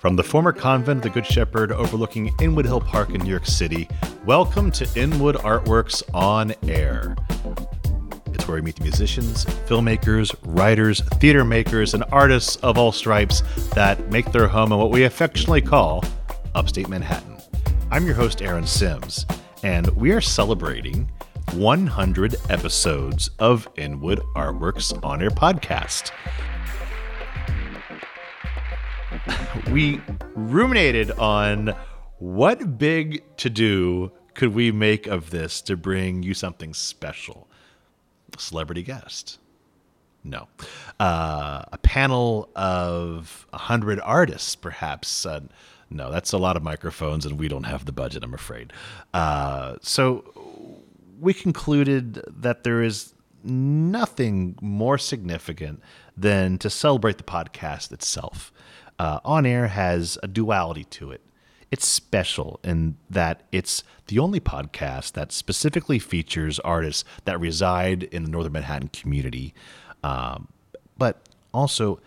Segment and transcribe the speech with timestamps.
[0.00, 3.44] From the former convent of the Good Shepherd overlooking Inwood Hill Park in New York
[3.44, 3.86] City,
[4.24, 7.14] welcome to Inwood Artworks on Air.
[8.32, 13.42] It's where we meet the musicians, filmmakers, writers, theater makers, and artists of all stripes
[13.74, 16.02] that make their home in what we affectionately call
[16.54, 17.36] upstate Manhattan.
[17.90, 19.26] I'm your host, Aaron Sims,
[19.64, 21.10] and we are celebrating
[21.52, 26.10] 100 episodes of Inwood Artworks on Air podcast.
[29.72, 30.00] We
[30.34, 31.74] ruminated on
[32.18, 37.48] what big to do could we make of this to bring you something special.
[38.36, 39.38] A celebrity guest.
[40.24, 40.48] No.
[40.98, 45.24] Uh, a panel of 100 artists, perhaps.
[45.24, 45.40] Uh,
[45.88, 48.72] no, that's a lot of microphones, and we don't have the budget, I'm afraid.
[49.14, 50.24] Uh, so
[51.20, 55.80] we concluded that there is nothing more significant
[56.16, 58.52] than to celebrate the podcast itself
[59.00, 61.22] uh, On Air has a duality to it.
[61.70, 68.24] It's special in that it's the only podcast that specifically features artists that reside in
[68.24, 69.54] the Northern Manhattan community,
[70.04, 70.48] um,
[70.98, 71.98] but also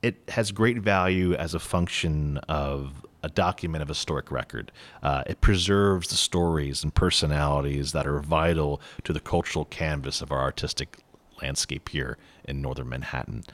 [0.00, 4.72] it has great value as a function of a document of historic record.
[5.02, 10.32] Uh, it preserves the stories and personalities that are vital to the cultural canvas of
[10.32, 11.00] our artistic
[11.42, 12.16] landscape here
[12.46, 13.44] in northern Manhattan.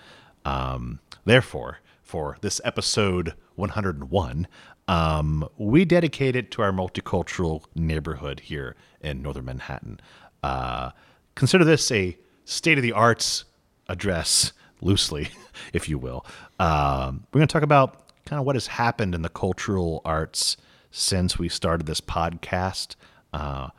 [0.45, 1.81] Um, therefore,
[2.15, 4.47] for this episode 101,
[4.87, 9.99] um, we dedicate it to our multicultural neighborhood here in northern Manhattan.
[10.41, 10.91] Uh,
[11.35, 13.47] consider this a state of the arts
[13.89, 15.31] address, loosely,
[15.73, 16.25] if you will.
[16.61, 20.57] Um, we're going to talk about kind of what has happened in the cultural arts
[20.93, 22.95] since we started this podcast,
[23.33, 23.71] uh,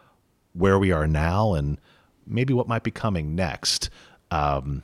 [0.51, 1.79] where we are now, and
[2.27, 3.89] maybe what might be coming next.
[4.29, 4.83] Um,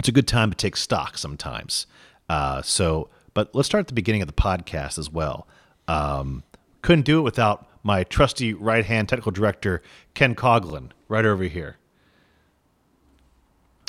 [0.00, 1.86] it's a good time to take stock sometimes.
[2.30, 5.48] Uh, so, but let's start at the beginning of the podcast as well.
[5.88, 6.44] Um,
[6.80, 9.82] couldn't do it without my trusty right hand technical director,
[10.14, 11.76] Ken Coglin, right over here.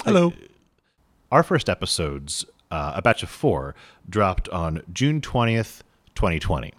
[0.03, 0.33] Hello.
[1.31, 3.75] Our first episodes, uh, a batch of four,
[4.09, 5.81] dropped on June 20th,
[6.15, 6.73] 2020.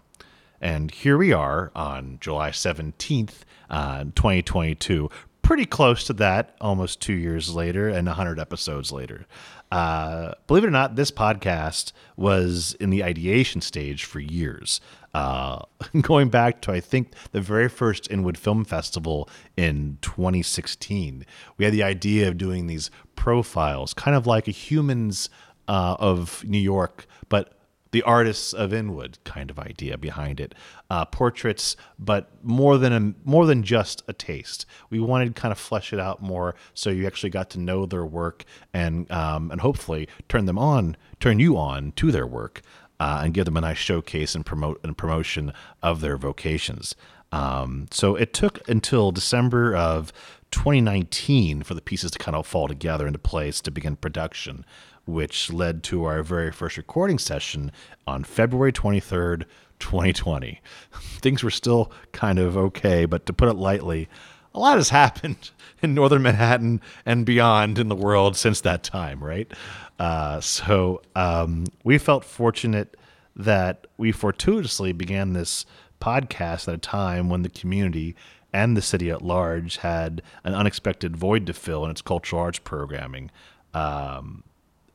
[0.61, 5.09] And here we are on July 17th, uh, 2022,
[5.43, 9.27] pretty close to that almost two years later and 100 episodes later.
[9.73, 14.83] Uh, believe it or not, this podcast was in the ideation stage for years.
[15.15, 15.63] Uh,
[16.03, 21.25] going back to, I think, the very first Inwood Film Festival in 2016,
[21.57, 25.31] we had the idea of doing these profiles, kind of like a humans
[25.69, 27.55] uh, of New York, but
[27.93, 30.55] the artists of Inwood kind of idea behind it.
[30.91, 34.67] Uh, portraits, but more than a, more than just a taste.
[34.91, 37.87] We wanted to kind of flesh it out more, so you actually got to know
[37.87, 38.45] their work
[38.75, 42.63] and um, and hopefully turn them on, turn you on to their work,
[42.99, 46.95] uh, and give them a nice showcase and promote and promotion of their vocations.
[47.31, 50.13] Um, so it took until December of
[50.51, 54.65] 2019 for the pieces to kind of fall together into place to begin production
[55.05, 57.73] which led to our very first recording session
[58.07, 59.45] on February 23rd,
[59.79, 60.61] 2020.
[61.21, 64.09] Things were still kind of okay, but to put it lightly,
[64.55, 65.51] a lot has happened
[65.83, 69.51] in northern Manhattan and beyond in the world since that time, right?
[69.99, 72.97] Uh, so um, we felt fortunate
[73.35, 75.65] that we fortuitously began this
[76.01, 78.15] podcast at a time when the community
[78.53, 82.59] and the city at large had an unexpected void to fill in its cultural arts
[82.59, 83.31] programming.
[83.73, 84.45] Um,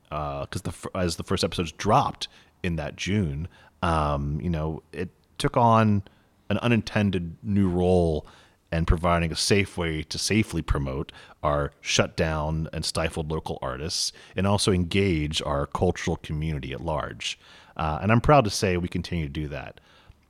[0.08, 2.28] because uh, the as the first episodes dropped
[2.62, 3.48] in that June,
[3.82, 6.02] um, you know, it took on
[6.50, 8.26] an unintended new role
[8.70, 11.10] and providing a safe way to safely promote
[11.42, 17.38] our shut down and stifled local artists and also engage our cultural community at large.
[17.76, 19.80] Uh, and I'm proud to say we continue to do that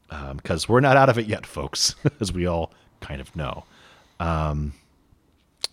[0.08, 3.64] because um, we're not out of it yet, folks, as we all kind of know.
[4.20, 4.72] Um,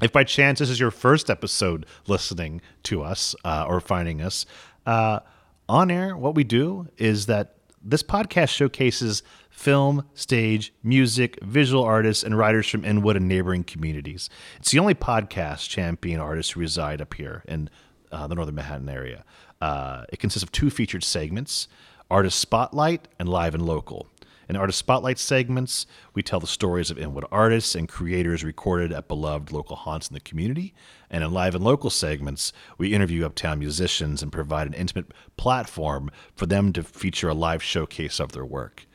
[0.01, 4.45] if by chance this is your first episode listening to us uh, or finding us
[4.85, 5.19] uh,
[5.67, 12.23] on air, what we do is that this podcast showcases film, stage, music, visual artists,
[12.23, 14.29] and writers from Inwood and neighboring communities.
[14.57, 17.69] It's the only podcast champion artists who reside up here in
[18.11, 19.23] uh, the Northern Manhattan area.
[19.61, 21.67] Uh, it consists of two featured segments
[22.11, 24.07] Artist Spotlight and Live and Local.
[24.47, 29.07] In Artist Spotlight segments, we tell the stories of Inwood artists and creators recorded at
[29.07, 30.73] beloved local haunts in the community.
[31.09, 36.11] And in Live and Local segments, we interview uptown musicians and provide an intimate platform
[36.35, 38.85] for them to feature a live showcase of their work.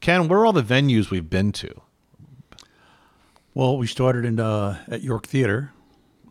[0.00, 1.82] Ken, where are all the venues we've been to?
[3.52, 5.72] Well, we started in uh, at York Theater,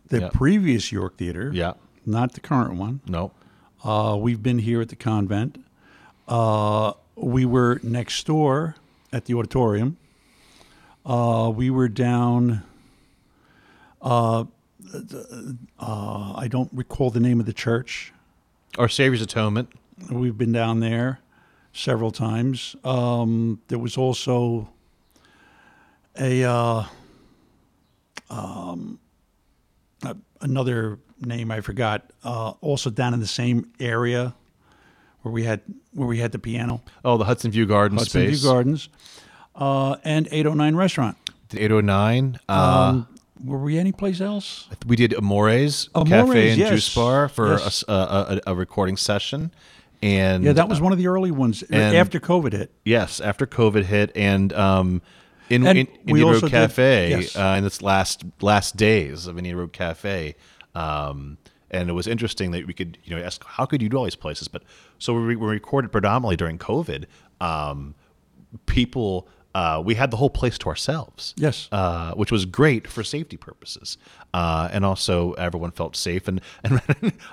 [0.08, 0.32] the yep.
[0.32, 1.50] previous York Theater.
[1.52, 1.74] Yeah.
[2.06, 3.00] Not the current one.
[3.06, 3.32] No.
[3.84, 5.62] Uh, we've been here at the convent.
[6.26, 8.76] Uh, we were next door
[9.12, 9.96] at the auditorium.
[11.04, 12.62] Uh, we were down.
[14.00, 14.44] Uh,
[15.78, 18.12] uh, I don't recall the name of the church.
[18.78, 19.70] Our Savior's Atonement.
[20.10, 21.20] We've been down there
[21.72, 22.74] several times.
[22.84, 24.70] Um, there was also
[26.18, 26.84] a, uh,
[28.30, 28.98] um,
[30.02, 32.10] a another name I forgot.
[32.24, 34.34] Uh, also down in the same area
[35.22, 35.60] where we had
[35.92, 38.12] where we had the piano, Oh, the Hudson View Gardens space.
[38.12, 38.40] Hudson space.
[38.42, 38.88] View Gardens,
[39.54, 41.16] uh, and 809 Restaurant.
[41.50, 42.38] The 809.
[42.48, 43.06] Uh, Um,
[43.44, 44.68] were we anyplace else?
[44.86, 46.70] we did Amores, Amores, Cafe and yes.
[46.70, 47.84] Juice Bar for a Yes.
[47.88, 49.50] a, a- a recording session.
[50.02, 52.70] And Yeah, that was one of the early ones and- after COVID hit.
[52.84, 55.02] Yes, after COVID hit, and um,
[55.50, 57.36] in, And in Indian Road did- Cafe yes.
[57.36, 60.36] uh, in its last last days of Indian Road Cafe,
[60.74, 61.36] um,
[61.70, 64.04] and it was interesting that we could you know ask how could you do all
[64.04, 64.62] these places, but
[64.98, 67.04] so we, we recorded predominantly during COVID.
[67.40, 67.94] Um,
[68.66, 71.34] people, uh, we had the whole place to ourselves.
[71.36, 71.68] Yes.
[71.72, 73.98] uh, which was great for safety purposes,
[74.34, 76.80] uh, and also everyone felt safe, and and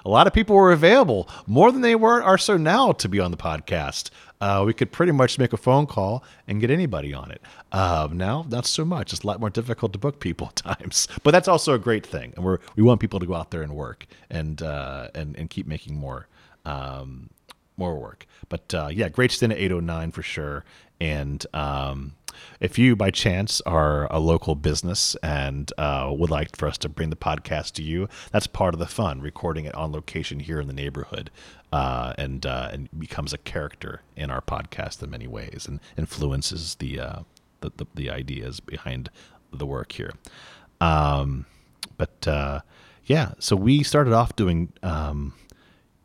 [0.05, 3.19] a lot of people were available more than they were are so now to be
[3.19, 4.09] on the podcast.
[4.39, 7.41] Uh, we could pretty much make a phone call and get anybody on it.
[7.71, 9.11] Um, now, not so much.
[9.13, 12.05] It's a lot more difficult to book people at times, but that's also a great
[12.05, 15.35] thing, and we're we want people to go out there and work and uh, and
[15.35, 16.27] and keep making more.
[16.65, 17.29] Um,
[17.77, 18.25] more work.
[18.49, 20.65] But uh, yeah, great stint at 809 for sure.
[20.99, 22.13] And um,
[22.59, 26.89] if you, by chance, are a local business and uh, would like for us to
[26.89, 29.21] bring the podcast to you, that's part of the fun.
[29.21, 31.29] Recording it on location here in the neighborhood,
[31.71, 36.75] uh, and uh, and becomes a character in our podcast in many ways, and influences
[36.75, 37.19] the uh,
[37.61, 39.09] the, the the ideas behind
[39.51, 40.13] the work here.
[40.81, 41.45] Um,
[41.97, 42.61] but uh,
[43.05, 44.73] yeah, so we started off doing.
[44.83, 45.33] Um,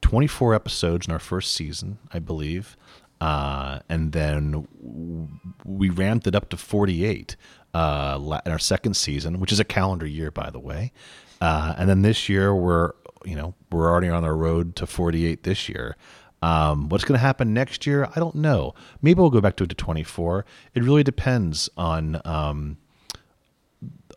[0.02, 2.76] 24 episodes in our first season, I believe.
[3.22, 4.66] Uh, and then
[5.64, 7.36] we ramped it up to 48
[7.72, 10.90] uh, in our second season, which is a calendar year, by the way.
[11.40, 15.44] Uh, and then this year, we're you know we're already on our road to 48
[15.44, 15.96] this year.
[16.42, 18.08] Um, what's going to happen next year?
[18.16, 18.74] I don't know.
[19.02, 20.44] Maybe we'll go back to it to 24.
[20.74, 22.76] It really depends on um,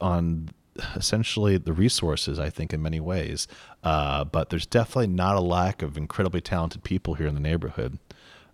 [0.02, 0.50] on
[0.96, 3.48] essentially the resources, I think, in many ways.
[3.84, 8.00] Uh, but there's definitely not a lack of incredibly talented people here in the neighborhood.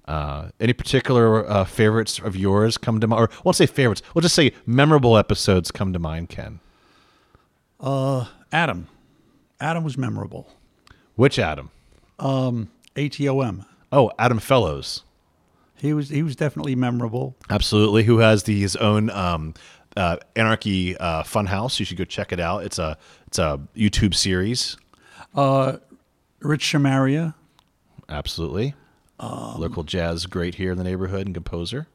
[0.06, 3.22] Uh, any particular uh, favorites of yours come to mind?
[3.22, 4.02] Or won't say favorites.
[4.14, 6.60] We'll just say memorable episodes come to mind, Ken.
[7.80, 8.88] Uh, Adam.
[9.60, 10.50] Adam was memorable.
[11.16, 11.70] Which Adam?
[12.20, 13.66] Um, ATOM.
[13.92, 15.04] Oh, Adam Fellows.
[15.76, 17.36] He was he was definitely memorable.
[17.50, 18.04] Absolutely.
[18.04, 19.56] Who has the, his own um,
[19.98, 21.80] uh, Anarchy uh, Funhouse?
[21.80, 22.64] You should go check it out.
[22.64, 24.78] It's a it's a YouTube series.
[25.34, 25.78] Uh,
[26.40, 27.34] Rich Shamaria.
[28.10, 28.76] Absolutely.
[29.22, 31.88] Local jazz great here in the neighborhood and composer.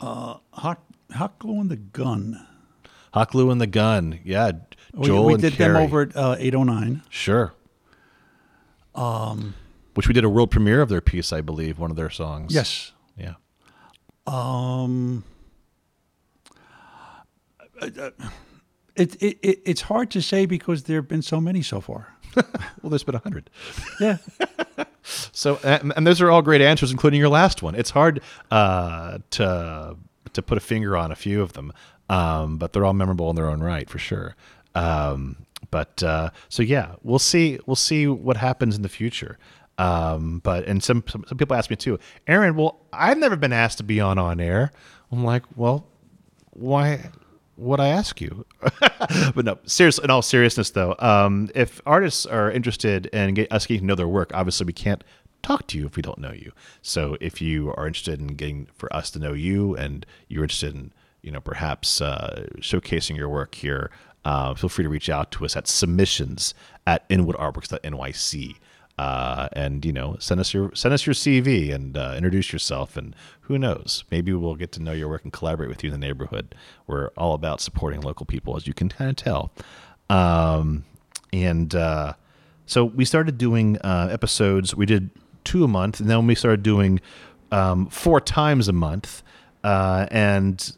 [0.00, 0.82] Hot
[1.12, 2.46] Hot Glue and the Gun.
[3.14, 4.18] Haklu and the Gun.
[4.24, 4.52] Yeah.
[4.92, 5.74] We, Joel we and did Carrie.
[5.74, 7.02] them over at uh, 809.
[7.08, 7.54] Sure.
[8.94, 9.54] Um,
[9.94, 12.52] Which we did a world premiere of their piece, I believe, one of their songs.
[12.54, 12.92] Yes.
[13.16, 13.34] Yeah.
[14.26, 15.22] Um,
[18.96, 22.14] It, it, it it's hard to say because there have been so many so far.
[22.82, 23.48] Well, there's been a hundred.
[24.00, 24.18] Yeah.
[25.04, 27.74] So, and, those are all great answers, including your last one.
[27.74, 28.20] It's hard
[28.50, 29.96] uh, to
[30.32, 31.72] to put a finger on a few of them,
[32.08, 34.34] um, but they're all memorable in their own right, for sure.
[34.74, 35.36] Um,
[35.70, 37.58] but uh, so yeah, we'll see.
[37.66, 39.38] We'll see what happens in the future.
[39.76, 42.56] Um, but and some, some some people ask me too, Aaron.
[42.56, 44.70] Well, I've never been asked to be on on air.
[45.10, 45.86] I'm like, well,
[46.50, 47.10] why
[47.56, 48.44] would I ask you?
[49.34, 49.98] but no, serious.
[49.98, 53.94] In all seriousness, though, um, if artists are interested in get, us getting to know
[53.94, 55.04] their work, obviously we can't
[55.42, 56.52] talk to you if we don't know you.
[56.82, 60.74] So if you are interested in getting for us to know you, and you're interested
[60.74, 60.92] in
[61.22, 63.90] you know perhaps uh, showcasing your work here,
[64.24, 66.54] uh, feel free to reach out to us at submissions
[66.86, 68.56] at inwoodartworks.nyc
[68.98, 72.96] uh, and you know send us your send us your CV and uh, introduce yourself
[72.96, 76.00] and who knows maybe we'll get to know your work and collaborate with you in
[76.00, 76.54] the neighborhood.
[76.86, 79.52] We're all about supporting local people as you can kind of tell,
[80.08, 80.84] um,
[81.32, 82.14] and uh,
[82.66, 84.74] so we started doing uh, episodes.
[84.74, 85.10] We did
[85.44, 87.00] two a month, and then we started doing
[87.52, 89.22] um, four times a month,
[89.62, 90.72] uh, and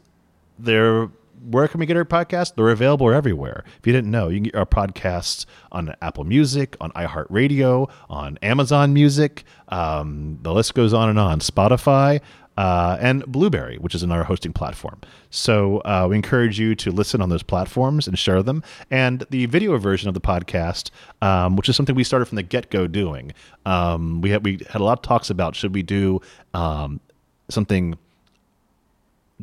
[0.59, 1.09] they're
[1.49, 2.55] where can we get our podcast?
[2.55, 3.63] They're available everywhere.
[3.79, 8.37] If you didn't know, you can get our podcasts on Apple Music, on iHeartRadio, on
[8.41, 9.43] Amazon Music.
[9.69, 11.39] Um, the list goes on and on.
[11.39, 12.21] Spotify.
[12.57, 14.99] Uh, and Blubrry, which is another hosting platform.
[15.29, 18.63] So uh, we encourage you to listen on those platforms and share them.
[18.89, 20.89] And the video version of the podcast,
[21.21, 23.31] um, which is something we started from the get go doing.
[23.67, 26.19] Um, we had we had a lot of talks about should we do
[26.55, 26.99] um,
[27.47, 27.95] something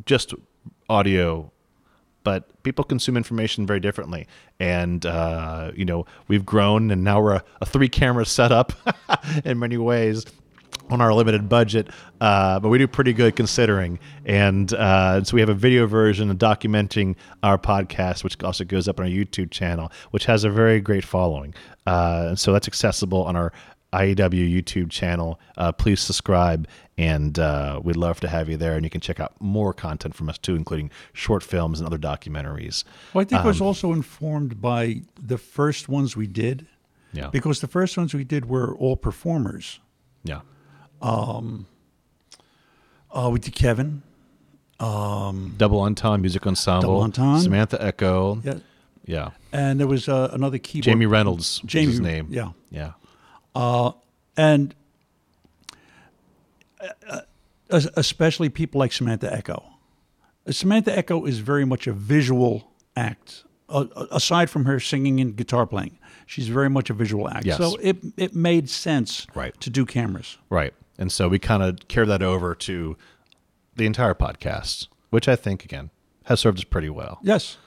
[0.05, 0.33] just
[0.89, 1.53] audio
[2.25, 4.27] but people consume information very differently
[4.59, 8.73] and uh, you know we've grown and now we're a, a three camera setup
[9.45, 10.25] in many ways
[10.89, 11.89] on our limited budget,
[12.21, 13.99] uh, but we do pretty good considering.
[14.25, 18.99] And uh, so we have a video version documenting our podcast, which also goes up
[18.99, 21.53] on our YouTube channel, which has a very great following.
[21.87, 23.51] Uh, and so that's accessible on our
[23.95, 25.39] IEW YouTube channel.
[25.57, 28.75] Uh, please subscribe, and uh, we'd love to have you there.
[28.75, 31.97] And you can check out more content from us too, including short films and other
[31.97, 32.83] documentaries.
[33.13, 36.67] Well, I think um, I was also informed by the first ones we did.
[37.13, 37.29] Yeah.
[37.29, 39.79] Because the first ones we did were all performers.
[40.25, 40.41] Yeah.
[41.01, 41.65] Um,
[43.09, 44.03] uh, we did Kevin.
[44.79, 46.81] Um, Double Entendre Music Ensemble.
[46.81, 47.41] Double Entendre.
[47.41, 48.41] Samantha Echo.
[48.43, 48.55] Yeah.
[49.05, 49.29] Yeah.
[49.53, 50.83] And there was uh, another keyboard.
[50.83, 51.61] Jamie Reynolds.
[51.65, 52.27] Jamie, his name.
[52.29, 52.51] Yeah.
[52.69, 52.93] Yeah.
[53.55, 53.93] Uh,
[54.37, 54.75] and
[57.09, 57.21] uh,
[57.69, 59.63] especially people like Samantha Echo.
[60.49, 63.43] Samantha Echo is very much a visual act.
[63.67, 65.97] Uh, aside from her singing and guitar playing,
[66.27, 67.45] she's very much a visual act.
[67.45, 67.57] Yes.
[67.57, 69.59] So it it made sense right.
[69.61, 70.37] to do cameras.
[70.49, 70.73] Right.
[70.99, 72.95] And so we kind of carry that over to
[73.75, 75.89] the entire podcast, which I think again
[76.25, 77.19] has served us pretty well.
[77.23, 77.57] Yes.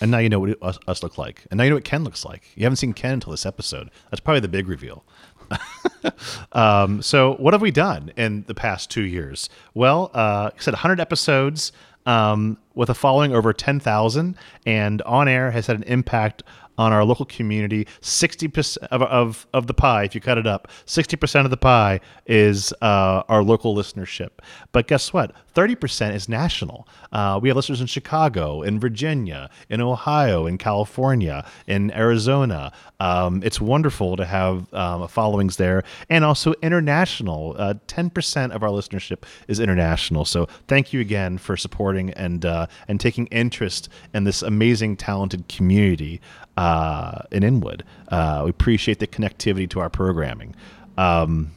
[0.00, 1.44] And now you know what us, us look like.
[1.50, 2.52] And now you know what Ken looks like.
[2.54, 3.90] You haven't seen Ken until this episode.
[4.10, 5.04] That's probably the big reveal.
[6.52, 9.48] um, so, what have we done in the past two years?
[9.74, 11.72] Well, uh, I said 100 episodes
[12.06, 14.36] um, with a following over 10,000,
[14.66, 16.42] and on air has had an impact
[16.78, 17.86] on our local community.
[18.00, 22.00] 60% of, of, of the pie, if you cut it up, 60% of the pie
[22.26, 24.30] is uh, our local listenership.
[24.72, 25.32] But guess what?
[25.58, 26.86] 30% is national.
[27.10, 32.72] Uh, we have listeners in Chicago, in Virginia, in Ohio, in California, in Arizona.
[33.00, 37.56] Um, it's wonderful to have um, followings there and also international.
[37.58, 40.24] Uh, 10% of our listenership is international.
[40.24, 45.48] So thank you again for supporting and, uh, and taking interest in this amazing, talented
[45.48, 46.20] community
[46.56, 47.82] uh, in Inwood.
[48.06, 50.54] Uh, we appreciate the connectivity to our programming.
[50.96, 51.50] Um,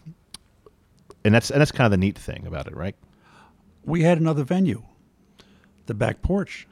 [1.24, 2.96] and that's and that's kind of the neat thing about it, right?
[3.84, 4.84] We had another venue,
[5.86, 6.68] the back porch.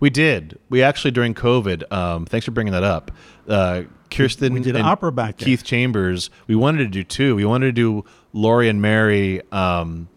[0.00, 0.58] We did.
[0.68, 1.90] We actually during COVID.
[1.92, 3.10] Um, thanks for bringing that up.
[3.48, 5.46] Uh, Kirsten, we did an opera back there.
[5.46, 6.30] Keith Chambers.
[6.46, 7.36] We wanted to do two.
[7.36, 9.40] We wanted to do Laurie and Mary.
[9.52, 10.08] Um,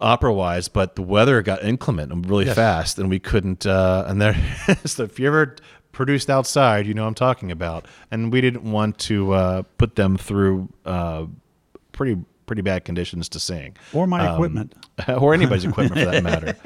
[0.00, 2.54] opera wise, but the weather got inclement really yes.
[2.56, 3.66] fast, and we couldn't.
[3.66, 4.36] Uh, and there,
[4.84, 5.56] so if you ever
[5.92, 7.86] produced outside, you know I'm talking about.
[8.10, 11.26] And we didn't want to uh, put them through uh,
[11.92, 14.74] pretty pretty bad conditions to sing, or my um, equipment,
[15.08, 16.56] or anybody's equipment for that matter.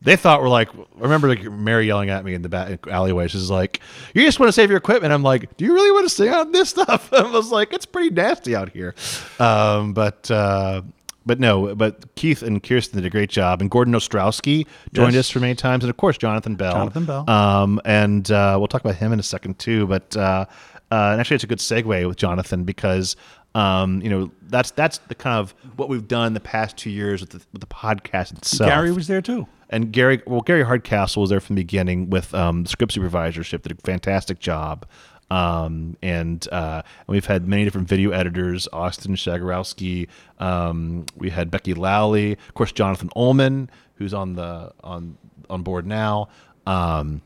[0.00, 3.26] They thought we're like, I remember like Mary yelling at me in the back alleyway.
[3.26, 3.80] She's like,
[4.14, 6.32] "You just want to save your equipment." I'm like, "Do you really want to sing
[6.32, 8.94] on this stuff?" I was like, "It's pretty nasty out here,"
[9.40, 10.82] um, but uh,
[11.26, 15.26] but no, but Keith and Kirsten did a great job, and Gordon Ostrowski joined yes.
[15.26, 16.72] us for many times, and of course Jonathan Bell.
[16.72, 17.28] Jonathan Bell.
[17.28, 19.86] Um, and uh, we'll talk about him in a second too.
[19.86, 20.46] But uh,
[20.90, 23.14] uh, and actually, it's a good segue with Jonathan because
[23.54, 27.20] um, you know that's that's the kind of what we've done the past two years
[27.20, 28.70] with the, with the podcast itself.
[28.70, 29.46] Gary was there too.
[29.70, 33.62] And Gary, well, Gary Hardcastle was there from the beginning with um, the script supervisorship.
[33.62, 34.86] Did a fantastic job.
[35.30, 40.08] Um, and, uh, and we've had many different video editors, Austin Shagarowski.
[40.38, 45.18] Um, we had Becky Lowley, of course, Jonathan Ullman, who's on the on
[45.50, 46.28] on board now.
[46.66, 47.22] Um,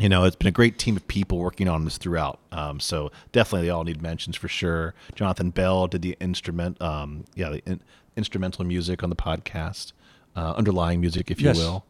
[0.00, 2.38] you know, it's been a great team of people working on this throughout.
[2.50, 4.94] Um, so definitely, they all need mentions for sure.
[5.14, 7.80] Jonathan Bell did the instrument, um, yeah, the in,
[8.16, 9.92] instrumental music on the podcast,
[10.34, 11.84] uh, underlying music, if you will.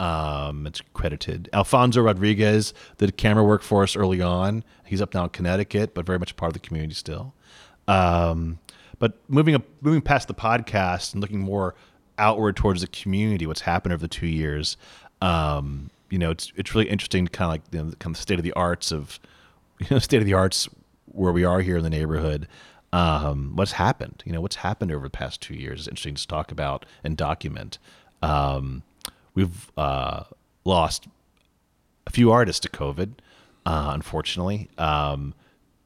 [0.00, 1.48] Um, it's credited.
[1.52, 4.62] Alfonso Rodriguez did camera work for us early on.
[4.84, 7.34] He's up now in Connecticut, but very much part of the community still.
[7.88, 8.58] Um,
[8.98, 11.74] but moving up, moving past the podcast and looking more
[12.18, 14.76] outward towards the community, what's happened over the two years.
[15.20, 18.38] Um, you know, it's it's really interesting, kind of like you know, kind of state
[18.38, 19.18] of the arts of,
[19.78, 20.68] you know, state of the arts
[21.06, 22.48] where we are here in the neighborhood.
[22.92, 24.22] Um, what's happened?
[24.24, 27.16] You know, what's happened over the past two years is interesting to talk about and
[27.16, 27.78] document.
[28.22, 28.82] Um,
[29.38, 30.24] We've uh,
[30.64, 31.06] lost
[32.08, 33.12] a few artists to COVID,
[33.64, 34.68] uh, unfortunately.
[34.78, 35.32] Um,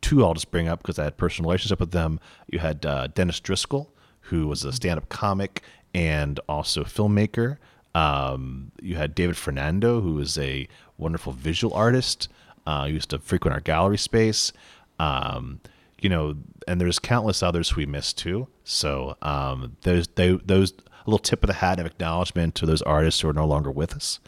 [0.01, 2.19] two I'll just bring up because I had personal relationship with them.
[2.51, 5.61] You had uh, Dennis Driscoll, who was a stand-up comic
[5.93, 7.59] and also filmmaker.
[7.95, 12.29] Um, you had David Fernando, who is a wonderful visual artist.
[12.67, 14.53] Uh, used to frequent our gallery space.
[14.99, 15.61] Um,
[16.01, 16.37] you know,
[16.69, 18.49] and there's countless others we missed too.
[18.65, 22.83] So um, those they, those a little tip of the hat of acknowledgement to those
[22.83, 24.21] artists who are no longer with us,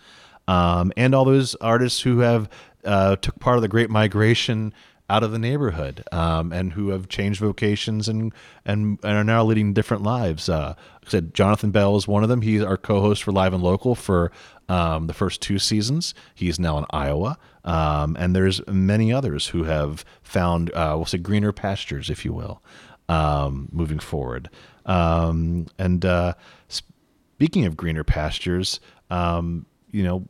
[0.48, 2.48] um, and all those artists who have
[2.84, 4.72] uh, took part of the Great Migration
[5.10, 8.32] out of the neighborhood um, and who have changed vocations and,
[8.64, 10.48] and, and are now leading different lives.
[10.48, 12.40] Uh, like I said Jonathan Bell is one of them.
[12.40, 14.32] He's our co-host for Live and Local for
[14.68, 16.14] um, the first two seasons.
[16.34, 21.18] He's now in Iowa, um, and there's many others who have found uh, we'll say
[21.18, 22.62] greener pastures, if you will,
[23.08, 24.48] um, moving forward.
[24.86, 26.34] Um, and uh,
[26.68, 28.80] speaking of greener pastures,
[29.10, 30.26] um, you know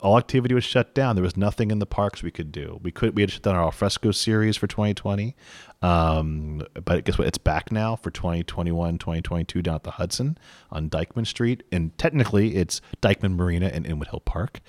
[0.00, 1.16] all activity was shut down.
[1.16, 2.80] There was nothing in the parks we could do.
[2.82, 5.36] We could we had shut down our alfresco series for 2020,
[5.82, 7.28] um, but guess what?
[7.28, 10.38] It's back now for 2021, 2022 down at the Hudson
[10.70, 14.60] on Dyckman Street, and technically it's Dyckman Marina and Inwood Hill Park.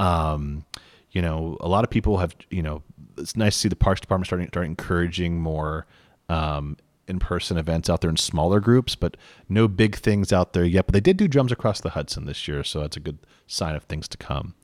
[0.00, 0.64] Um,
[1.10, 2.82] you know, a lot of people have you know
[3.16, 5.86] it's nice to see the Parks Department starting start encouraging more
[6.28, 6.76] um,
[7.08, 9.16] in-person events out there in smaller groups, but
[9.48, 10.86] no big things out there yet.
[10.86, 13.74] But they did do drums across the Hudson this year, so that's a good sign
[13.74, 14.54] of things to come.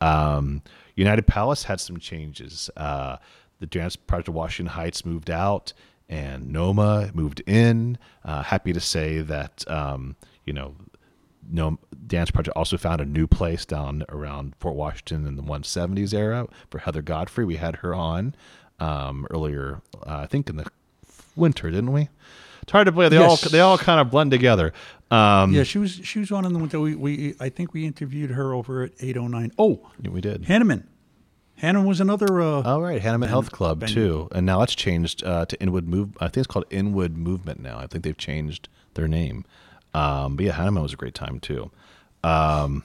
[0.00, 0.62] Um,
[0.96, 2.70] United Palace had some changes.
[2.76, 3.16] Uh,
[3.58, 5.72] the Dance Project Washington Heights moved out,
[6.08, 7.98] and NoMAA moved in.
[8.24, 10.74] Uh, happy to say that um, you know.
[11.52, 16.14] No Dance Project also found a new place down around Fort Washington in the 170s
[16.14, 17.44] era for Heather Godfrey.
[17.44, 18.36] We had her on
[18.80, 20.66] um, earlier, uh, I think in the
[21.36, 22.08] winter, didn't we?
[22.62, 23.42] It's hard to believe they Yes.
[23.44, 24.72] all they all kind of blend together.
[25.10, 26.78] Um, Yeah, she was she was on in the winter.
[26.80, 29.52] We, we I think we interviewed her over at 809.
[29.58, 30.42] Oh, yeah, we did.
[30.44, 30.84] Hanneman.
[31.60, 35.24] Hanneman was another uh All right, Hanneman Health Club Ben- too, and now that's changed
[35.24, 36.16] uh, to Inwood Move.
[36.20, 37.78] I think it's called Inwood Movement now.
[37.78, 39.44] I think they've changed their name.
[39.92, 41.70] Um, but yeah, Hanneman was a great time too.
[42.24, 42.84] Um,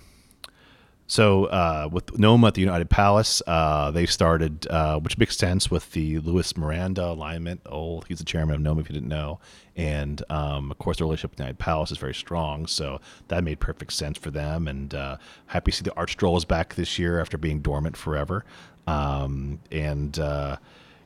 [1.07, 5.69] so uh, with NoMAA at the United Palace, uh, they started, uh, which makes sense
[5.69, 7.61] with the Luis Miranda alignment.
[7.65, 9.39] Oh, he's the chairman of NoMAA, if you didn't know,
[9.75, 12.65] and um, of course the relationship with the United Palace is very strong.
[12.65, 14.67] So that made perfect sense for them.
[14.67, 17.97] And uh, happy to see the Arch Stroll is back this year after being dormant
[17.97, 18.43] forever.
[18.87, 20.57] Um, and uh,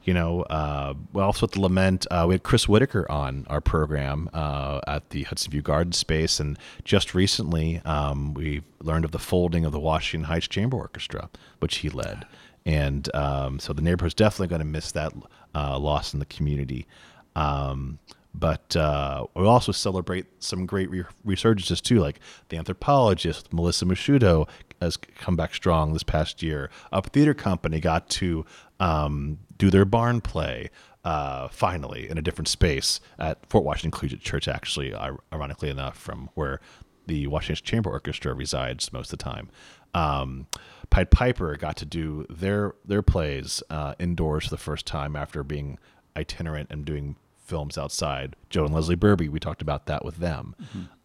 [0.10, 3.62] you know, uh, well, also with the lament, uh, we had Chris Whitaker on our
[3.62, 9.12] program uh, at the Hudson View Garden Space, and just recently um, we learned of
[9.12, 11.30] the folding of the Washington Heights Chamber Orchestra,
[11.60, 12.26] which he led,
[12.66, 15.14] and um, so the neighborhood's definitely going to miss that
[15.54, 16.88] uh, loss in the community.
[17.36, 18.00] Um,
[18.34, 24.50] but uh, we also celebrate some great re- resurgences too, like the anthropologist Melissa Masciuto
[24.82, 26.72] has come back strong this past year.
[26.92, 28.44] Up Theater Company got to
[28.80, 30.72] um, do their barn play
[31.06, 34.48] uh, finally in a different space at Fort Washington Collegiate Church.
[34.48, 34.96] Actually,
[35.32, 36.60] ironically enough, from where
[37.06, 39.50] the Washington Chamber Orchestra resides most of the time.
[39.94, 40.48] Um,
[40.90, 45.44] Pied Piper got to do their their plays uh, indoors for the first time after
[45.44, 45.78] being
[46.18, 48.36] itinerant and doing films outside.
[48.50, 50.56] Joe and Leslie Burby, we talked about that with them.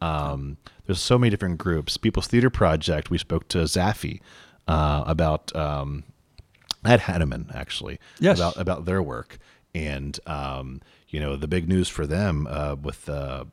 [0.02, 1.96] Um, there's so many different groups.
[1.96, 4.20] People's Theater Project, we spoke to Zaffi
[4.68, 6.04] uh, about um,
[6.84, 8.38] at Hanneman actually Yes.
[8.38, 9.38] about about their work
[9.74, 13.44] and um, you know the big news for them uh, with uh,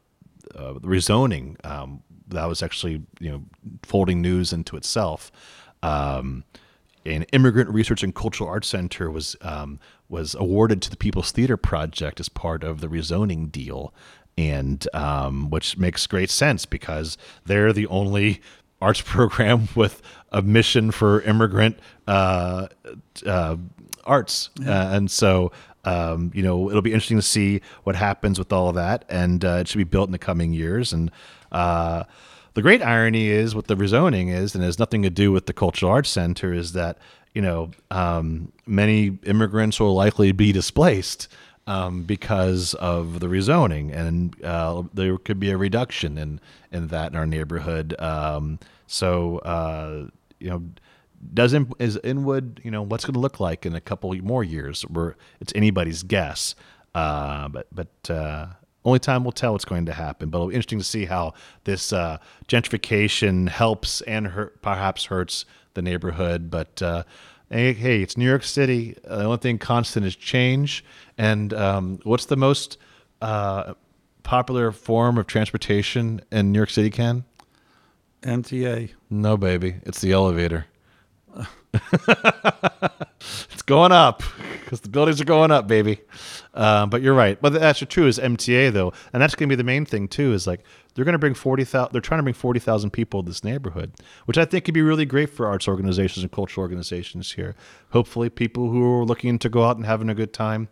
[0.55, 3.43] uh, the rezoning um, that was actually you know
[3.83, 5.31] folding news into itself.
[5.83, 6.43] Um,
[7.05, 11.57] an immigrant research and cultural arts center was um, was awarded to the People's Theater
[11.57, 13.91] Project as part of the rezoning deal,
[14.37, 18.41] and um, which makes great sense because they're the only
[18.81, 22.67] arts program with a mission for immigrant uh,
[23.25, 23.57] uh,
[24.05, 25.51] arts, uh, and so
[25.85, 29.43] um, you know it'll be interesting to see what happens with all of that, and
[29.45, 30.93] uh, it should be built in the coming years.
[30.93, 31.11] And
[31.51, 32.03] uh,
[32.53, 35.45] the great irony is what the rezoning is, and it has nothing to do with
[35.45, 36.97] the Cultural Arts Center, is that
[37.33, 41.27] you know um, many immigrants will likely be displaced
[41.67, 46.39] um, because of the rezoning, and uh, there could be a reduction in
[46.71, 47.95] in that in our neighborhood.
[47.99, 50.07] Um, so uh,
[50.39, 50.63] you know,
[51.33, 54.43] does in, is Inwood you know what's going to look like in a couple more
[54.43, 54.81] years?
[54.83, 56.55] Where it's anybody's guess,
[56.95, 58.09] uh, but but.
[58.09, 58.47] Uh,
[58.83, 61.35] only time will tell what's going to happen, but it'll be interesting to see how
[61.65, 65.45] this uh, gentrification helps and hurt, perhaps hurts
[65.75, 66.49] the neighborhood.
[66.49, 67.03] But uh,
[67.51, 68.95] hey, hey, it's New York City.
[69.07, 70.83] Uh, the only thing constant is change.
[71.17, 72.77] And um, what's the most
[73.21, 73.73] uh,
[74.23, 77.25] popular form of transportation in New York City, Ken?
[78.21, 78.91] MTA.
[79.09, 79.75] No, baby.
[79.83, 80.65] It's the elevator.
[81.73, 84.23] it's going up
[84.71, 85.99] because the buildings are going up, baby.
[86.53, 87.41] Um, but you're right.
[87.41, 90.33] But that's true is MTA though, and that's going to be the main thing too.
[90.33, 91.93] Is like they're going to bring forty thousand.
[91.93, 93.93] They're trying to bring forty thousand people to this neighborhood,
[94.25, 97.55] which I think could be really great for arts organizations and cultural organizations here.
[97.91, 100.69] Hopefully, people who are looking to go out and having a good time,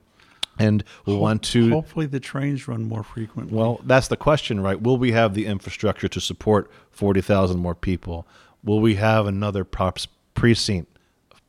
[0.58, 3.58] and will want to Hopefully the trains run more frequently.
[3.58, 4.80] well, that's the question, right?
[4.82, 8.28] Will we have the infrastructure to support 40,000 more people?
[8.64, 10.08] Will we have another props
[10.40, 10.98] precinct,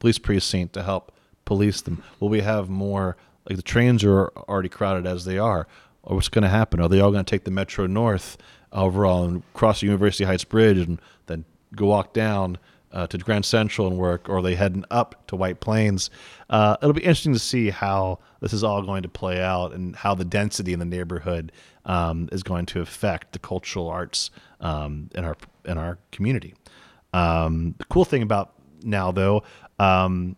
[0.00, 1.12] police precinct to help
[1.44, 2.03] police them?
[2.18, 3.16] Will we have more
[3.48, 5.66] Like the trains are already crowded as they are.
[6.03, 6.81] Or what's going to happen?
[6.81, 8.37] Are they all going to take the Metro North
[8.72, 12.59] overall and cross the University Heights Bridge and then go walk down
[12.92, 16.11] uh, to Grand Central and work, or are they heading up to White Plains?
[16.48, 19.94] Uh, it'll be interesting to see how this is all going to play out and
[19.94, 21.53] how the density in the neighborhood
[21.85, 26.55] um, is going to affect the cultural arts um, in our in our community.
[27.12, 29.42] Um, the cool thing about now, though,
[29.78, 30.36] um,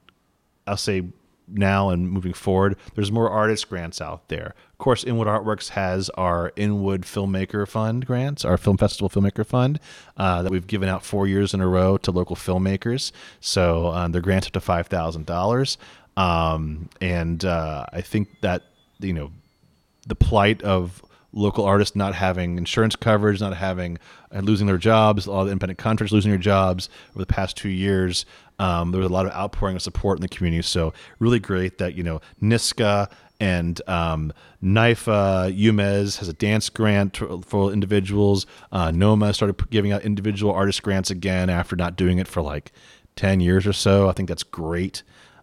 [0.67, 1.05] I'll say
[1.49, 4.55] now and moving forward, there's more artist grants out there.
[4.73, 9.79] Of course, Inwood Artworks has our Inwood Filmmaker Fund grants, our Film Festival Filmmaker Fund
[10.17, 13.13] uh, that we've given out four years in a row to local filmmakers.
[13.41, 15.79] So um, they're granted to five thousand dollars,
[16.17, 18.63] um, and uh, I think that
[18.99, 19.31] you know
[20.07, 21.03] the plight of
[21.33, 23.99] local artists not having insurance coverage, not having
[24.31, 27.57] and losing their jobs, a lot of independent contractors losing their jobs over the past
[27.57, 28.25] two years.
[28.59, 30.63] Um, there was a lot of outpouring of support in the community.
[30.63, 37.17] So really great that you know NYSCA and um, NYFA UMEZ has a dance grant
[37.45, 38.47] for individuals.
[38.71, 42.73] Uh, NoMAA started giving out individual artist grants again after not doing it for like
[43.17, 44.09] ten years or so.
[44.09, 45.03] I think that's great.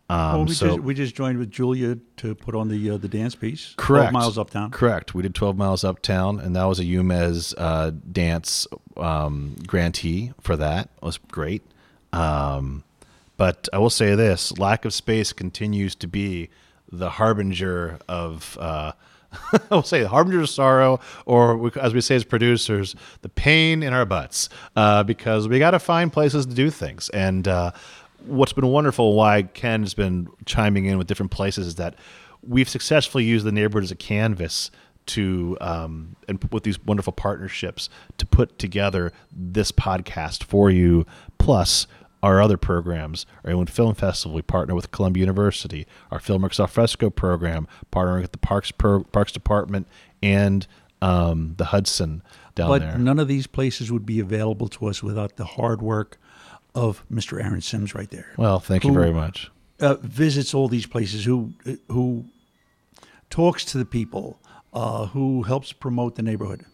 [0.10, 2.98] Um, Well, we, so just, we just joined with Julia to put on the uh,
[2.98, 3.74] the dance piece.
[3.78, 4.72] correct 12 miles uptown.
[4.72, 5.14] Correct.
[5.14, 8.66] We did 12 miles uptown, and that was a UMEZ uh, dance
[8.98, 10.90] um, grantee for that.
[11.02, 11.62] It was great.
[12.12, 12.84] Um,
[13.38, 16.50] but I will say this: lack of space continues to be
[16.92, 18.58] the harbinger of.
[18.60, 18.94] Uh,
[19.54, 23.30] I will say the harbinger of sorrow, or we, as we say as producers, the
[23.30, 27.10] pain in our butts, uh, because we got to find places to do things.
[27.10, 27.72] And uh,
[28.26, 31.96] what's been wonderful, why Ken has been chiming in with different places, is that
[32.42, 34.72] we've successfully used the neighborhood as a canvas
[35.08, 41.06] to um, and with these wonderful partnerships to put together this podcast for you
[41.40, 41.88] plus
[42.22, 43.26] our other programs.
[43.44, 48.34] Our Inwood Film Festival we partner with Columbia University our Filmworks Alfresco program partnering with
[48.34, 49.88] the Parks Pro- Parks Department
[50.22, 50.68] and
[51.02, 52.22] um, the Hudson
[52.56, 52.98] down But there.
[52.98, 56.20] none of these places would be available to us without the hard work
[56.76, 57.44] of Mr.
[57.44, 58.34] Aaron Sims right there.
[58.38, 61.54] well thank you very much uh, visits all these places, who
[61.90, 62.26] who
[63.30, 64.40] talks to the people,
[64.74, 66.66] uh, who helps promote the neighborhood.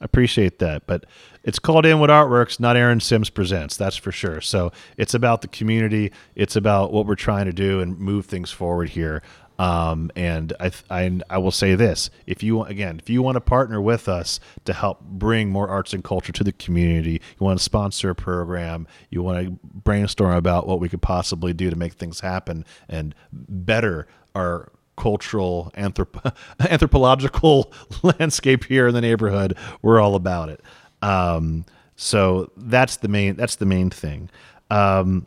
[0.00, 1.06] I appreciate that, but
[1.44, 3.76] it's called in Inwood Artworks, not Aaron Sims Presents.
[3.76, 4.40] That's for sure.
[4.40, 6.12] So it's about the community.
[6.34, 9.22] It's about what we're trying to do and move things forward here.
[9.58, 13.40] Um, and I, I, I will say this: if you again, if you want to
[13.40, 17.58] partner with us to help bring more arts and culture to the community, you want
[17.58, 21.76] to sponsor a program, you want to brainstorm about what we could possibly do to
[21.76, 26.34] make things happen and better our cultural anthrop-
[26.70, 30.60] anthropological landscape here in the neighborhood we're all about it
[31.02, 31.64] um,
[31.96, 34.30] so that's the main that's the main thing
[34.70, 35.26] um,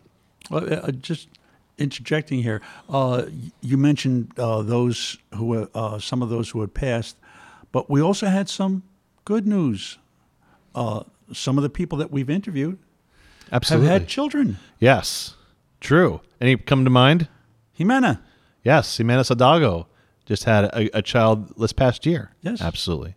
[0.50, 1.28] Well, uh, just
[1.78, 3.26] interjecting here, uh,
[3.62, 7.18] you mentioned uh, those who uh, some of those who had passed,
[7.72, 8.84] but we also had some
[9.26, 9.98] good news.
[10.74, 12.78] Uh, some of the people that we've interviewed
[13.52, 14.58] have had children.
[14.80, 15.36] yes
[15.80, 17.28] true any come to mind
[17.80, 18.20] Jimena,
[18.64, 19.88] yes Jimena Hidalgo
[20.26, 22.62] just had a, a child this past year Yes.
[22.62, 23.16] absolutely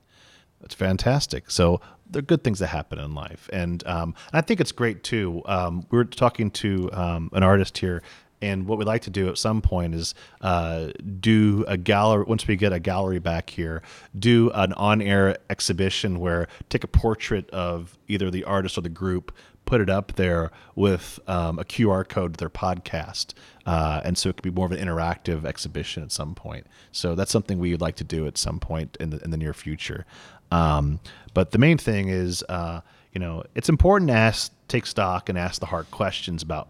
[0.61, 1.51] That's fantastic.
[1.51, 5.03] So there are good things that happen in life, and um, I think it's great
[5.03, 5.42] too.
[5.47, 8.03] Um, we were talking to um, an artist here,
[8.40, 10.88] and what we'd like to do at some point is uh,
[11.21, 12.25] do a gallery.
[12.27, 13.83] Once we get a gallery back here,
[14.18, 19.33] do an on-air exhibition where take a portrait of either the artist or the group,
[19.69, 23.35] put it up there with um, a QR code to their podcast.
[23.67, 26.67] Uh, and so it could be more of an interactive exhibition at some point.
[26.91, 29.37] So that's something we would like to do at some point in the, in the
[29.37, 30.07] near future.
[30.51, 31.01] Um,
[31.35, 32.81] but the main thing is, uh,
[33.13, 36.69] you know, it's important to ask, take stock and ask the hard questions about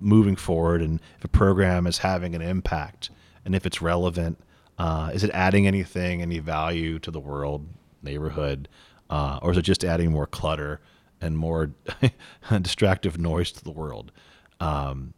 [0.00, 3.10] moving forward and if a program is having an impact
[3.44, 4.36] and if it's relevant.
[4.78, 7.68] Uh, is it adding anything, any value to the world,
[8.02, 8.68] neighborhood,
[9.10, 10.80] uh, or is it just adding more clutter
[11.22, 11.70] and more
[12.60, 14.12] distractive noise to the world?
[14.60, 15.14] Um,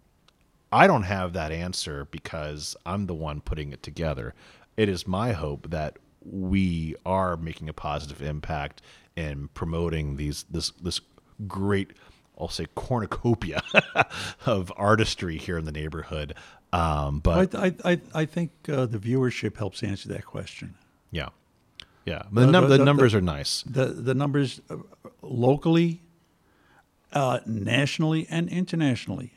[0.72, 4.34] I don't have that answer because I'm the one putting it together.
[4.76, 8.82] It is my hope that we are making a positive impact
[9.16, 11.00] in promoting these this this
[11.46, 11.92] great
[12.38, 13.62] I'll say cornucopia
[14.46, 16.34] of artistry here in the neighborhood.
[16.72, 20.74] Um, but I, I, I, I think uh, the viewership helps answer that question.
[21.12, 21.28] yeah,
[22.04, 23.62] yeah, the, num- the- the the- numbers are nice.
[23.62, 24.76] The the numbers uh,
[25.22, 26.02] locally,
[27.12, 29.32] uh, nationally, and internationally.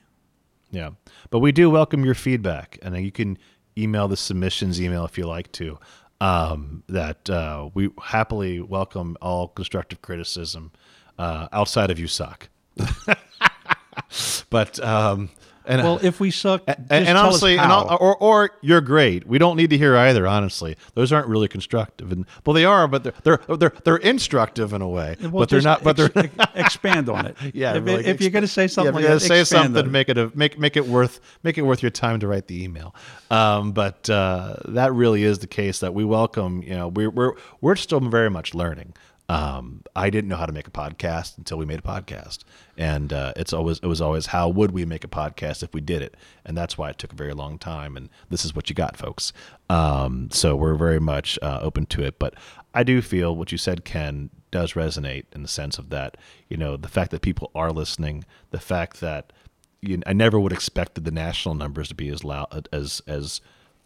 [0.71, 0.91] Yeah.
[1.29, 2.77] But we do welcome your feedback.
[2.81, 3.37] And you can
[3.77, 5.79] email the submissions email if you like to.
[6.19, 10.71] Um, that uh, we happily welcome all constructive criticism
[11.17, 12.49] uh, outside of you suck.
[14.49, 15.29] but um,
[15.67, 17.89] And, well, if we suck, and, and honestly, and how.
[17.89, 19.27] al- or or you're great.
[19.27, 20.25] We don't need to hear either.
[20.25, 22.11] Honestly, those aren't really constructive.
[22.11, 25.17] And well, they are, but they're they're they're, they're instructive in a way.
[25.19, 25.83] Well, but they're not.
[25.83, 27.37] But they're ex- ex- expand on it.
[27.53, 27.75] yeah.
[27.75, 30.17] if, really, if you're going to say something, yeah, like that, say something, make it
[30.17, 32.95] a make make it worth make it worth your time to write the email.
[33.29, 36.63] Um, but uh, that really is the case that we welcome.
[36.63, 38.93] You know, we're we're we're still very much learning.
[39.29, 42.39] Um, I didn't know how to make a podcast until we made a podcast,
[42.77, 45.81] and uh, it's always it was always how would we make a podcast if we
[45.81, 47.97] did it, and that's why it took a very long time.
[47.97, 49.33] And this is what you got, folks.
[49.69, 52.35] Um, so we're very much uh, open to it, but
[52.73, 56.15] I do feel what you said, Ken, does resonate in the sense of that
[56.47, 59.33] you know the fact that people are listening, the fact that
[59.81, 63.41] you, I never would expected the national numbers to be as loud as as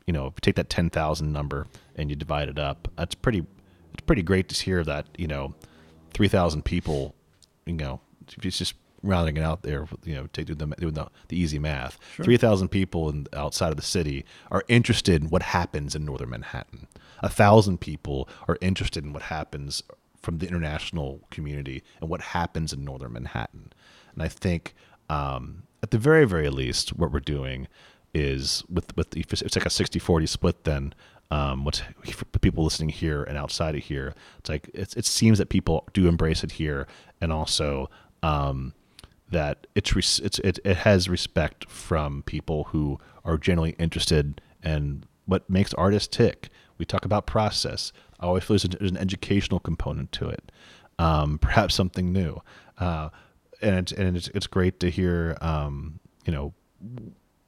[0.05, 0.27] you know.
[0.27, 3.45] If you take that ten thousand number and you divide it up, that's pretty.
[3.93, 5.53] It's pretty great to hear that you know,
[6.13, 7.15] three thousand people.
[7.65, 8.73] You know, if it's just
[9.03, 9.87] rounding it out there.
[10.03, 11.97] You know, take doing the doing the, the easy math.
[12.21, 16.29] Three thousand people in, outside of the city are interested in what happens in northern
[16.29, 16.87] Manhattan.
[17.21, 19.83] A thousand people are interested in what happens
[20.21, 23.73] from the international community and what happens in northern Manhattan.
[24.13, 24.75] And I think
[25.09, 27.67] um, at the very, very least, what we're doing
[28.13, 30.63] is with with the, it's like a 60-40 split.
[30.63, 30.93] Then
[31.31, 31.81] um, what's
[32.41, 36.07] people listening here and outside of here, it's like it's, it seems that people do
[36.07, 36.87] embrace it here,
[37.21, 37.89] and also
[38.21, 38.73] um,
[39.31, 45.05] that it's res- it's it, it has respect from people who are generally interested in
[45.25, 46.49] what makes artists tick.
[46.77, 47.93] We talk about process.
[48.19, 50.51] I always feel there's, a, there's an educational component to it,
[50.99, 52.41] um, perhaps something new,
[52.77, 53.07] uh,
[53.61, 55.37] and it's, and it's it's great to hear.
[55.39, 56.53] Um, you know,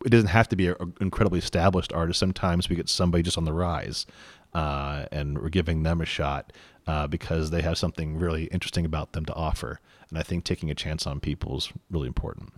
[0.06, 2.20] it doesn't have to be an incredibly established artist.
[2.20, 4.06] Sometimes we get somebody just on the rise,
[4.54, 6.54] uh, and we're giving them a shot
[6.88, 9.80] uh, because they have something really interesting about them to offer.
[10.10, 12.54] And I think taking a chance on people is really important.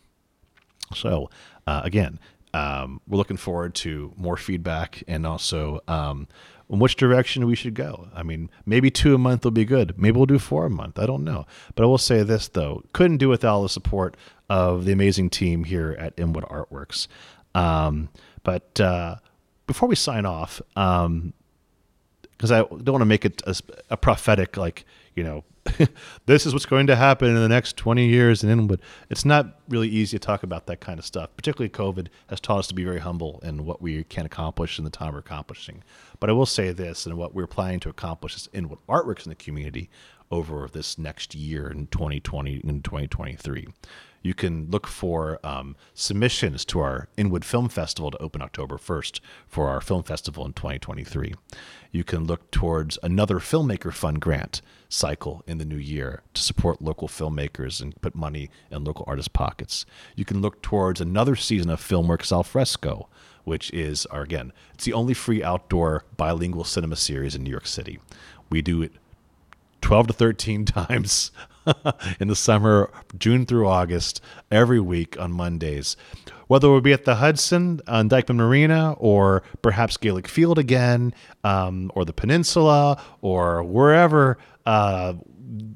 [0.93, 1.29] So,
[1.67, 2.19] uh, again,
[2.53, 6.27] um, we're looking forward to more feedback and also um,
[6.69, 8.07] in which direction we should go.
[8.15, 9.99] I mean, maybe two a month will be good.
[9.99, 10.97] Maybe we'll do four a month.
[10.97, 11.45] I don't know.
[11.75, 14.15] But I will say this, though couldn't do without all the support
[14.49, 17.07] of the amazing team here at Inwood Artworks.
[17.55, 18.09] Um,
[18.43, 19.15] but uh,
[19.65, 21.33] before we sign off, um,
[22.31, 23.55] because I don't want to make it a,
[23.91, 25.43] a prophetic, like, you know,
[26.25, 28.81] this is what's going to happen in the next 20 years and in Inwood.
[29.09, 31.29] It's not really easy to talk about that kind of stuff.
[31.35, 34.83] Particularly COVID has taught us to be very humble in what we can accomplish in
[34.83, 35.83] the time we're accomplishing.
[36.19, 39.29] But I will say this, and what we're planning to accomplish is Inwood artworks in
[39.29, 39.89] the community
[40.29, 43.67] over this next year in 2020 and 2023.
[44.25, 49.19] You can look for um, submissions to our Inwood Film Festival to open October 1st
[49.47, 51.35] for our film festival in 2023.
[51.91, 56.81] You can look towards another Filmmaker Fund grant cycle in the new year to support
[56.81, 59.85] local filmmakers and put money in local artists' pockets.
[60.15, 63.07] You can look towards another season of Filmworks Al Fresco,
[63.43, 67.67] which is, our, again, it's the only free outdoor bilingual cinema series in New York
[67.67, 67.99] City.
[68.49, 68.93] We do it
[69.81, 71.29] 12 to 13 times
[72.19, 75.97] in the summer, June through August, every week on Mondays.
[76.47, 81.91] Whether would be at the Hudson on Dyckman Marina or perhaps Gaelic Field again, um,
[81.95, 85.13] or the Peninsula, or wherever, uh,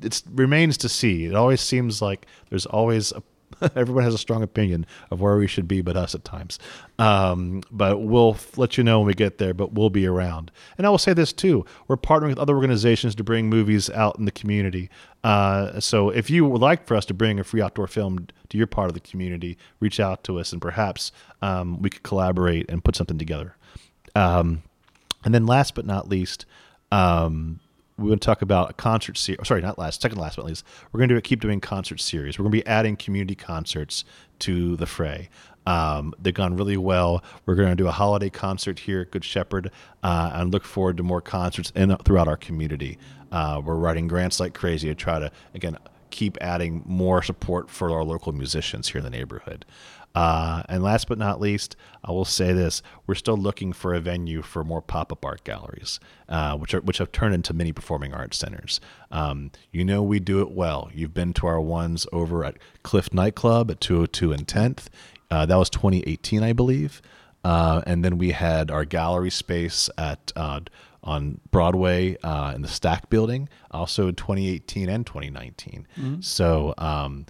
[0.01, 1.25] it remains to see.
[1.25, 3.21] It always seems like there's always a
[3.75, 6.59] everyone has a strong opinion of where we should be, but us at times.
[6.97, 10.51] Um, but we'll let you know when we get there, but we'll be around.
[10.77, 14.17] And I will say this too we're partnering with other organizations to bring movies out
[14.17, 14.89] in the community.
[15.23, 18.57] Uh, so if you would like for us to bring a free outdoor film to
[18.57, 22.69] your part of the community, reach out to us and perhaps um, we could collaborate
[22.69, 23.55] and put something together.
[24.15, 24.63] Um,
[25.23, 26.45] and then last but not least,
[26.91, 27.59] um,
[27.99, 29.47] we're going to talk about a concert series.
[29.47, 30.65] Sorry, not last, second last but least.
[30.91, 32.39] We're going to do, keep doing concert series.
[32.39, 34.05] We're going to be adding community concerts
[34.39, 35.29] to the fray.
[35.65, 37.23] Um, they've gone really well.
[37.45, 40.97] We're going to do a holiday concert here at Good Shepherd, uh, and look forward
[40.97, 42.97] to more concerts in throughout our community.
[43.31, 45.77] Uh, we're writing grants like crazy to try to again
[46.09, 49.65] keep adding more support for our local musicians here in the neighborhood.
[50.15, 53.99] Uh, and last but not least, I will say this: we're still looking for a
[53.99, 58.13] venue for more pop-up art galleries, uh, which are which have turned into mini performing
[58.13, 58.81] arts centers.
[59.11, 60.89] Um, you know we do it well.
[60.93, 64.87] You've been to our ones over at Cliff Nightclub at 202 and 10th.
[65.29, 67.01] Uh, that was 2018, I believe.
[67.43, 70.59] Uh, and then we had our gallery space at uh,
[71.09, 75.87] on Broadway uh, in the Stack Building, also in 2018 and 2019.
[76.21, 77.25] So um,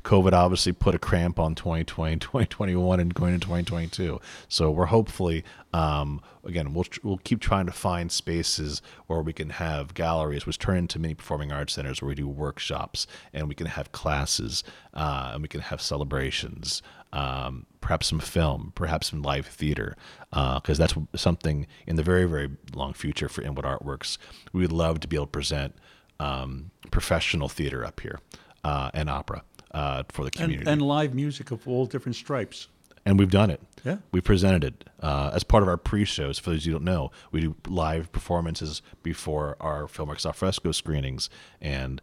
[0.00, 4.20] COVID obviously put a cramp on 2020, 2021, and going into 2022.
[4.48, 9.50] So we're hopefully, um, again, we'll we'll keep trying to find spaces where we can
[9.50, 13.54] have galleries, which turn into mini performing arts centers, where we do workshops and we
[13.54, 16.82] can have classes uh, and we can have celebrations.
[17.12, 19.94] Um, perhaps some film, perhaps some live theater,
[20.30, 24.16] because that's something in the very, very long future for Inwood Artworks.
[24.54, 25.74] We would love to be able to present
[26.18, 28.20] um, professional theater up here
[28.64, 29.42] uh, and opera
[29.72, 30.60] uh, for the community.
[30.60, 32.68] And, and live music of all different stripes.
[33.04, 33.60] and we've done it.
[33.84, 33.96] Yeah.
[34.12, 36.38] we presented it uh, as part of our pre-shows.
[36.38, 41.28] For those who don't know, we do live performances before our Filmworks al fresco screenings,
[41.60, 42.00] and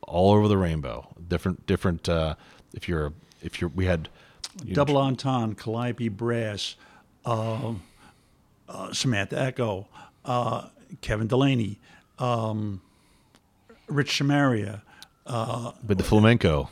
[0.00, 1.14] all over the rainbow.
[1.28, 2.08] Different, different.
[2.08, 2.36] Uh,
[2.72, 4.08] if you're, if you're, we had
[4.64, 6.76] you know, Double Entendre, Calliope Brass,
[7.24, 7.74] uh,
[8.68, 9.86] uh, Samantha Echo,
[10.24, 10.68] uh,
[11.00, 11.78] Kevin Delaney,
[12.18, 12.80] um,
[13.88, 14.82] Rich Shamaria,
[15.86, 16.70] with the flamenco,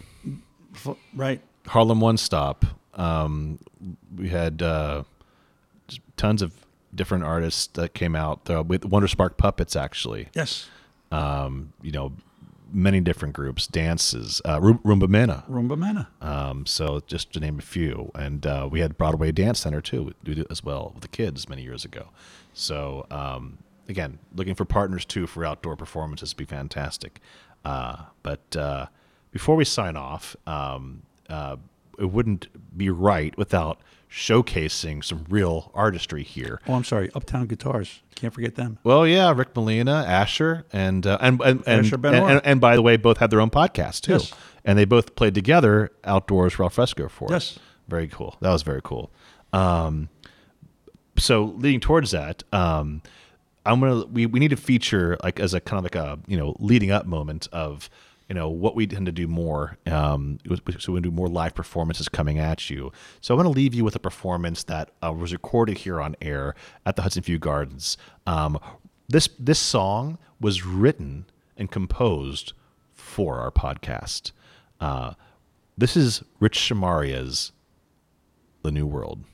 [1.15, 1.41] right?
[1.67, 2.65] Harlem One Stop.
[2.95, 3.59] Um,
[4.15, 5.03] we had uh,
[6.17, 6.55] tons of
[6.95, 10.29] different artists that came out uh, with Wonder Spark Puppets, actually.
[10.35, 10.69] Yes.
[11.13, 12.13] Um, you know,
[12.77, 15.45] many different groups, dances, uh, Rumba Mena.
[15.51, 16.09] Rumba Mena.
[16.21, 20.03] Um, so just to name a few, and uh, we had Broadway Dance Center too,
[20.05, 22.11] we did it as well with the kids many years ago.
[22.53, 23.59] So um,
[23.89, 27.21] again, looking for partners too for outdoor performances would be fantastic.
[27.65, 28.87] Uh, but uh,
[29.33, 31.57] before we sign off, um, uh,
[31.99, 33.81] it wouldn't be right without
[34.11, 36.61] showcasing some real artistry here.
[36.67, 37.11] Oh, I'm sorry.
[37.15, 38.01] Uptown Guitars.
[38.15, 38.79] Can't forget them.
[38.85, 42.77] Well, yeah, Rick Molina, Asher, and uh, and and and, Asher and, and and by
[42.77, 44.33] the way, both have their own podcast too, Yes.
[44.65, 47.57] and they both played together outdoors for al fresco for us.
[47.57, 47.59] Yes.
[47.89, 48.37] very cool.
[48.41, 49.11] That was very cool.
[49.53, 50.09] Um,
[51.19, 53.03] so leading towards that, um,
[53.65, 56.37] I'm gonna we, we need to feature like as a kind of like a you
[56.37, 57.91] know leading up moment of
[58.29, 59.79] you know what we tend to do more.
[59.87, 60.39] Um,
[60.79, 62.93] so we do more live performances coming at you.
[63.21, 66.17] So I want to leave you with a performance that uh, was recorded here on
[66.21, 67.97] air at the Hudson View Gardens.
[68.27, 68.59] Um,
[69.09, 72.53] this this song was written and composed
[72.93, 74.33] for our podcast.
[74.81, 75.15] Uh,
[75.79, 77.53] this is Rich Shamaria's
[78.63, 79.25] "The New World."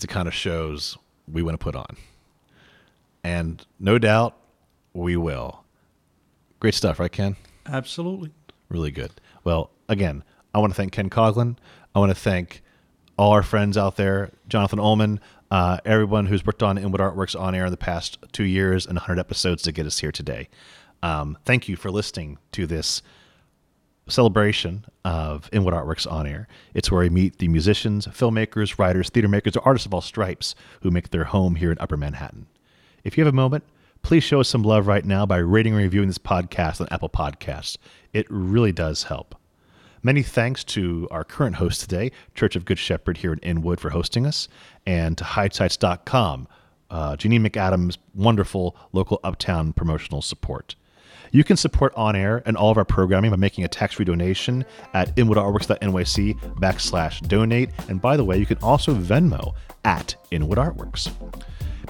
[0.00, 0.96] Is the kind of shows
[1.30, 1.96] we want to put on.
[3.22, 4.34] And no doubt
[4.94, 5.62] we will.
[6.58, 7.36] Great stuff, right, Ken?
[7.66, 8.32] Absolutely.
[8.70, 9.10] Really good.
[9.44, 10.24] Well, again,
[10.54, 11.56] I want to thank Ken Coglin.
[11.94, 12.62] I want to thank
[13.18, 15.20] all our friends out there, Jonathan Ullman,
[15.50, 18.96] uh, everyone who's worked on Inwood Artworks on air in the past two years and
[18.96, 20.48] 100 episodes to get us here today.
[21.02, 23.02] Um, thank you for listening to this
[24.10, 26.48] celebration of Inwood Artworks on air.
[26.74, 30.54] It's where we meet the musicians, filmmakers, writers, theater makers, or artists of all stripes
[30.82, 32.46] who make their home here in Upper Manhattan.
[33.04, 33.64] If you have a moment,
[34.02, 37.08] please show us some love right now by rating and reviewing this podcast on Apple
[37.08, 37.76] Podcasts.
[38.12, 39.34] It really does help.
[40.02, 43.90] Many thanks to our current host today, Church of Good Shepherd here in Inwood, for
[43.90, 44.48] hosting us,
[44.86, 46.48] and to HideSites.com,
[46.90, 50.74] uh, Janine McAdams' wonderful local uptown promotional support.
[51.32, 54.64] You can support On Air and all of our programming by making a tax-free donation
[54.94, 57.70] at inwoodartworks.nyc backslash donate.
[57.88, 59.54] And by the way, you can also Venmo
[59.84, 61.12] at Inwood Artworks.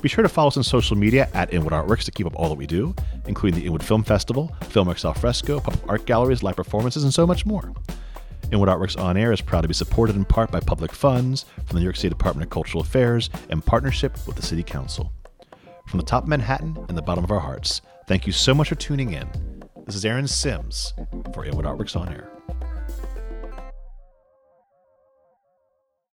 [0.02, 2.50] Be sure to follow us on social media at Inwood Artworks to keep up all
[2.50, 2.94] that we do,
[3.26, 7.26] including the Inwood Film Festival, Filmworks Al Fresco, pop-up art galleries, live performances, and so
[7.26, 7.72] much more.
[8.52, 11.66] Inwood Artworks On Air is proud to be supported in part by public funds from
[11.68, 15.12] the New York City Department of Cultural Affairs in partnership with the City Council.
[15.86, 17.80] From the top of Manhattan and the bottom of our hearts,
[18.10, 19.28] thank you so much for tuning in.
[19.86, 20.94] This is Aaron Simms
[21.32, 22.39] for Inwood Artworks On Air.